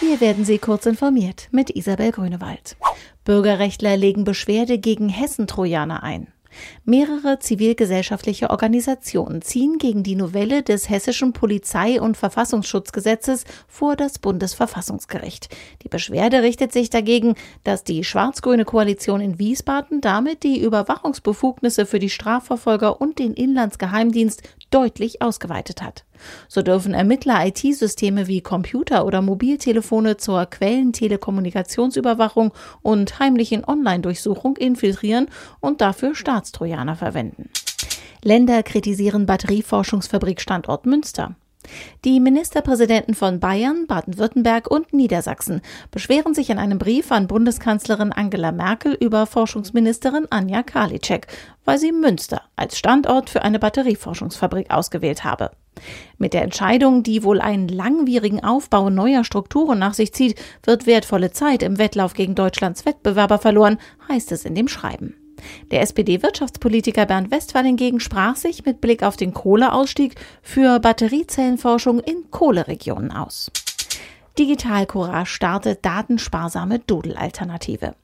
[0.00, 2.76] Wir werden Sie kurz informiert mit Isabel Grünewald.
[3.24, 6.28] Bürgerrechtler legen Beschwerde gegen Hessen-Trojaner ein.
[6.84, 15.48] Mehrere zivilgesellschaftliche Organisationen ziehen gegen die Novelle des hessischen Polizei- und Verfassungsschutzgesetzes vor das Bundesverfassungsgericht.
[15.82, 17.34] Die Beschwerde richtet sich dagegen,
[17.64, 24.42] dass die schwarz-grüne Koalition in Wiesbaden damit die Überwachungsbefugnisse für die Strafverfolger und den Inlandsgeheimdienst
[24.70, 26.04] deutlich ausgeweitet hat.
[26.48, 32.52] So dürfen Ermittler IT-Systeme wie Computer oder Mobiltelefone zur Quellentelekommunikationsüberwachung
[32.82, 35.28] und heimlichen Online-Durchsuchung infiltrieren
[35.60, 37.50] und dafür Staatstrojaner verwenden.
[38.22, 41.36] Länder kritisieren Batterieforschungsfabrik-Standort Münster.
[42.04, 48.52] Die Ministerpräsidenten von Bayern, Baden-Württemberg und Niedersachsen beschweren sich in einem Brief an Bundeskanzlerin Angela
[48.52, 51.26] Merkel über Forschungsministerin Anja Karliczek,
[51.64, 55.50] weil sie Münster als Standort für eine Batterieforschungsfabrik ausgewählt habe.
[56.18, 61.32] Mit der Entscheidung, die wohl einen langwierigen Aufbau neuer Strukturen nach sich zieht, wird wertvolle
[61.32, 63.78] Zeit im Wettlauf gegen Deutschlands Wettbewerber verloren,
[64.08, 65.16] heißt es in dem Schreiben.
[65.70, 72.30] Der SPD-Wirtschaftspolitiker Bernd Westphal hingegen sprach sich mit Blick auf den Kohleausstieg für Batteriezellenforschung in
[72.30, 73.50] Kohleregionen aus.
[74.38, 77.94] Digital Courage startet datensparsame Doodle-Alternative.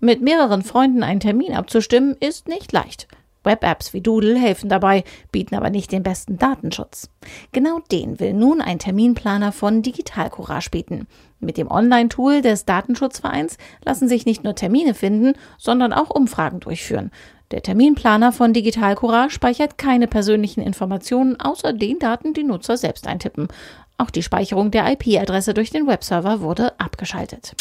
[0.00, 3.08] Mit mehreren Freunden einen Termin abzustimmen ist nicht leicht.
[3.44, 7.10] Web-Apps wie Doodle helfen dabei, bieten aber nicht den besten Datenschutz.
[7.52, 11.06] Genau den will nun ein Terminplaner von Digital Courage bieten.
[11.40, 17.10] Mit dem Online-Tool des Datenschutzvereins lassen sich nicht nur Termine finden, sondern auch Umfragen durchführen.
[17.50, 23.06] Der Terminplaner von Digital Courage speichert keine persönlichen Informationen außer den Daten, die Nutzer selbst
[23.06, 23.48] eintippen.
[23.96, 27.54] Auch die Speicherung der IP-Adresse durch den Webserver wurde abgeschaltet.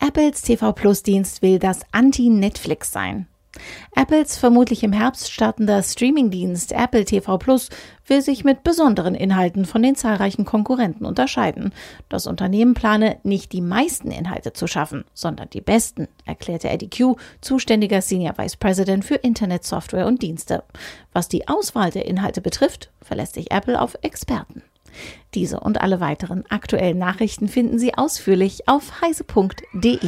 [0.00, 3.26] Apples TV Plus Dienst will das Anti-Netflix sein.
[3.94, 7.70] Apples vermutlich im Herbst startender Streamingdienst Apple TV Plus
[8.06, 11.72] will sich mit besonderen Inhalten von den zahlreichen Konkurrenten unterscheiden.
[12.08, 17.16] Das Unternehmen plane nicht die meisten Inhalte zu schaffen, sondern die besten, erklärte Eddie Q,
[17.40, 20.62] zuständiger Senior Vice President für Internetsoftware und Dienste.
[21.12, 24.62] Was die Auswahl der Inhalte betrifft, verlässt sich Apple auf Experten.
[25.34, 29.98] Diese und alle weiteren aktuellen Nachrichten finden Sie ausführlich auf heise.de.